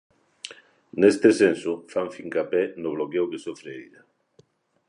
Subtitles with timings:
[1.01, 4.03] Neste senso, fan fincapé no bloqueo que sofre a illa.